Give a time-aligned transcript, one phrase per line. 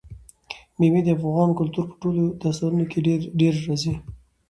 [0.79, 2.99] مېوې د افغان کلتور په ټولو داستانونو کې
[3.39, 3.93] ډېره راځي.